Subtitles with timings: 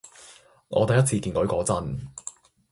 [0.69, 1.99] 我第一次見佢嗰陣